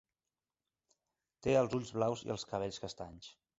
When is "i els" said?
2.31-2.49